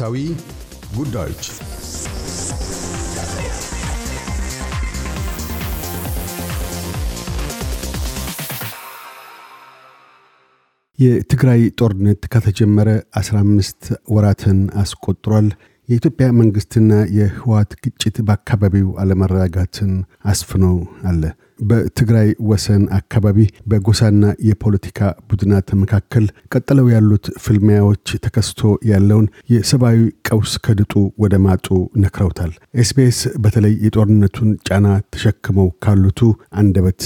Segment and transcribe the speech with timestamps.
[0.00, 0.20] ወቅታዊ
[0.94, 1.42] ጉዳዮች
[10.98, 12.88] የትግራይ ጦርነት ከተጀመረ
[13.20, 15.48] 15 ወራትን አስቆጥሯል።
[15.88, 19.92] የኢትዮጵያ መንግስትና የህወሓት ግጭት በአካባቢው አለመረጋጋትን
[20.24, 20.64] አስፍኖ
[21.04, 21.22] አለ።
[21.60, 23.38] በትግራይ ወሰን አካባቢ
[23.70, 24.98] በጎሳና የፖለቲካ
[25.30, 31.66] ቡድናት መካከል ቀጥለው ያሉት ፍልሚያዎች ተከስቶ ያለውን የሰብአዊ ቀውስ ከድጡ ወደ ማጡ
[32.02, 32.52] ነክረውታል።
[32.82, 36.20] ኤስቢኤስ በተለይ የጦርነቱን ጫና ተሸክመው ካሉቱ
[36.60, 37.04] አንደበት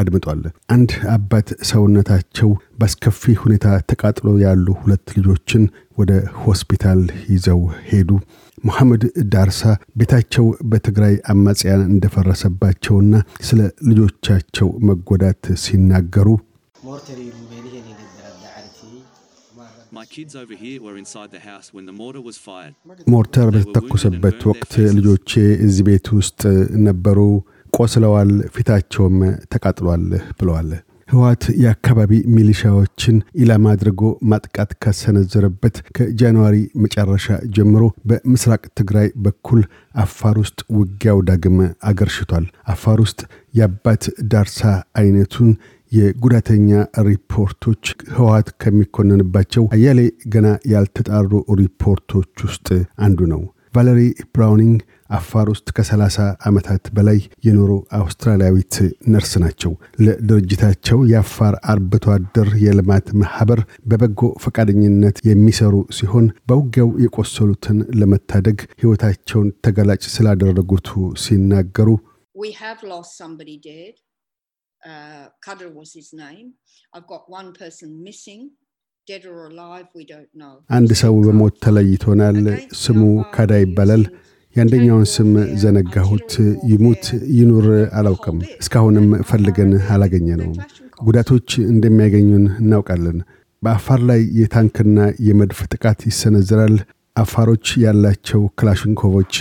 [0.00, 0.42] አድምጧል።
[0.74, 5.62] አንድ አባት ሰውነታቸው በአስከፊ ሁኔታ ተቃጥሎ ያሉ ሁለት ልጆችን
[5.98, 6.12] ወደ
[6.42, 7.00] ሆስፒታል
[7.30, 8.10] ይዘው ሄዱ።
[8.64, 9.60] መሐመድ ዳርሳ
[9.98, 13.60] ቤታቸው በትግራይ አማጽያን እንደፈረሰባቸውና ስለ
[13.96, 16.28] ልጆቻቸው መጎዳት ሲናገሩ
[23.12, 25.30] ሞርተር በተተኮሰበት ወቅት ልጆቼ
[25.66, 26.40] እዚህ ቤት ውስጥ
[26.86, 27.18] ነበሩ፣
[27.72, 29.16] ቆስለዋል፣ ፊታቸውም
[29.52, 30.04] ተቃጥሏል
[30.38, 30.70] ብለዋል።
[31.08, 37.26] ህወሓት የአካባቢ ሚሊሻዎችን ኢላማ አድርጎ ማጥቃት ካሰነዘረበት ከጃንዋሪ መጨረሻ
[37.56, 39.60] ጀምሮ በምስራቅ ትግራይ በኩል
[40.02, 41.58] አፋር ውስጥ ውጊያው ዳግም
[41.90, 43.20] አገርሽቷል። አፋር ውስጥ
[43.54, 44.60] የአባት ዳርሳ
[45.00, 45.50] አይነቱን
[45.92, 46.70] የጉዳተኛ
[47.08, 50.00] ሪፖርቶች ህወሓት ከሚኮነንባቸው አያሌ
[50.34, 52.68] ገና ያልተጣሩ ሪፖርቶች ውስጥ
[53.00, 53.42] አንዱ ነው።
[53.76, 54.00] ቫለሪ
[54.34, 54.78] ብራውኒንግ
[55.10, 56.16] አፋር ውስጥ ከ30
[56.48, 58.74] ዓመታት በላይ የኖሩ አውስትራሊያዊት
[59.12, 59.72] ነርስ ናቸው።
[60.04, 63.60] ለድርጅታቸው የአፋር አርብቶ አደር የልማት ማህበር
[63.90, 70.90] በበጎ ፈቃደኝነት የሚሰሩ ሲሆን በውጊያው የቆሰሉትን ለመታደግ ህይወታቸውን ተገላጭ ስላደረጉቱ
[71.24, 71.88] ሲናገሩ
[80.70, 82.38] አንድ ሰው በሞት ተለይቶናል።
[82.80, 83.00] ስሙ
[83.34, 84.02] ካዳ ይባላል።
[84.56, 85.30] የአንደኛውን ስም
[85.62, 86.32] ዘነጋሁት።
[86.70, 87.04] ይሙት
[87.36, 87.66] ይኑር
[87.98, 90.50] አላውቅም። እስካሁንም ፈልገን አላገኘ ነው።
[91.02, 93.18] ጉዳቶች እንደሚያገኙን እናውቃለን።
[93.62, 96.76] በአፋር ላይ የታንክና የመድፍ ጥቃት ይሰነዝራል።
[97.16, 99.34] አፋሮች ያላቸው ክላሽንኮቮች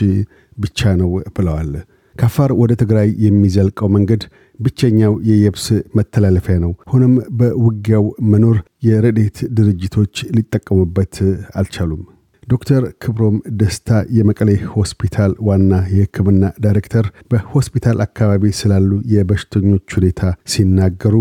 [0.58, 1.72] ብቻ ነው ብለዋል።
[2.16, 4.22] ከአፋር ወደ ትግራይ የሚዘልቀው መንገድ
[4.60, 5.66] ብቸኛው የየብስ
[5.98, 8.58] መተላለፊያ ነው። ሆኖም በውጊያው መኖር
[8.88, 11.16] የረድኤት ድርጅቶች ሊጠቀሙበት
[11.56, 12.04] አልቻሉም።
[12.48, 20.22] ዶክተር ክብሮም ደስታ የመቀሌ ሆስፒታል ዋና የሕክምና ዳይሬክተር በሆስፒታል አካባቢ ስላሉ የበሽተኞች ሁኔታ
[20.54, 21.16] ሲናገሩ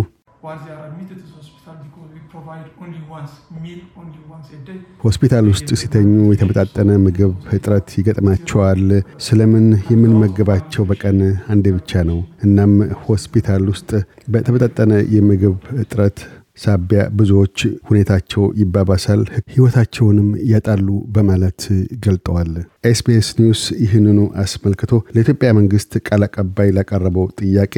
[5.05, 8.83] ሆስፒታል ውስጥ ሲተኙ የተመጣጠነ ምግብ እጥረት ይገጥማቸዋል።
[9.27, 11.19] ስለምን የምንመግባቸው በቀን
[11.53, 12.73] አንዴ ብቻ ነው። እናም
[13.05, 13.91] ሆስፒታል ውስጥ
[14.35, 16.19] በተመጣጠነ የምግብ እጥረት
[16.59, 17.57] ሳቢያ ብዙዎች
[17.89, 19.23] ሁኔታቸው ይባባሳል፣
[19.55, 21.63] ህይወታቸውንም ያጣሉ በማለት
[22.05, 22.51] ገልጠዋል።
[22.91, 27.75] ኤስቢኤስ ኒውስ ይህንኑ አስመልክቶ ለኢትዮጵያ መንግስት ቃል አቀባይ ላቀረበው ጥያቄ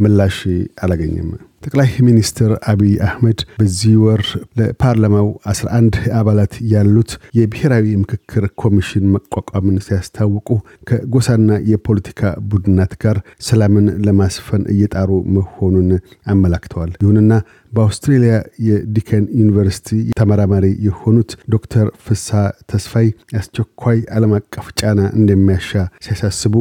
[0.00, 0.38] ምላሽ
[0.82, 1.30] አላገኘም።
[1.64, 4.22] ጠቅላይ ሚኒስትር አቢይ አህመድ በዚህ ወር
[4.58, 10.48] ለፓርላማው 11 አባላት ያሉት የብሔራዊ ምክክር ኮሚሽን መቋቋምን ሲያስታውቁ
[10.90, 13.18] ከጎሳና የፖለቲካ ቡድናት ጋር
[13.48, 15.90] ሰላምን ለማስፈን እየጣሩ መሆኑን
[16.34, 17.32] አመላክተዋል። ይሁንና
[17.72, 18.34] በአውስትሬልያ
[18.68, 19.90] የዲከን ዩኒቨርሲቲ
[20.20, 22.28] ተመራማሪ የሆኑት ዶክተር ፍሳ
[22.70, 25.70] ተስፋይ አስቸኳይ ዓለም አቀፍ ጫና እንደሚያሻ
[26.06, 26.54] ሲያሳስቡ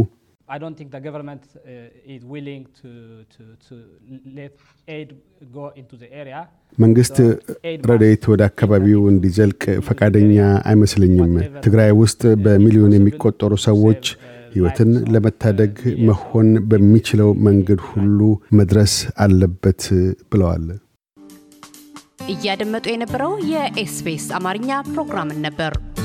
[0.49, 1.71] I don't think the government uh,
[2.07, 2.89] is willing to,
[3.27, 3.75] to, to
[4.33, 4.53] let
[4.87, 5.09] aid
[5.51, 6.39] go into the area.
[6.77, 7.17] መንግስት
[7.89, 10.35] ረድኤት ወደ አካባቢው እንዲዘልቅ ፈቃደኛ
[10.71, 11.31] አይመስለኝም።
[11.65, 14.03] ትግራይ ውስጥ በሚሊዮን የሚቆጠሩ ሰዎች
[14.53, 15.73] ሕይወትን ለመታደግ
[16.09, 18.19] መሆን በሚችለው መንገድ ሁሉ
[18.59, 18.93] መድረስ
[19.25, 19.83] አለበት
[20.31, 20.65] ብለዋል።
[22.33, 25.73] እያደመጡ የነበረው የኤስቢኤስ አማርኛ ፕሮግራምን ነበር።